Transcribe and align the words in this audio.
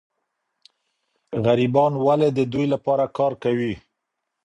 غریبان 1.45 1.93
ولي 2.05 2.29
د 2.33 2.39
دوی 2.53 2.65
لپاره 2.73 3.05
کار 3.17 3.33
کوي؟ 3.43 3.73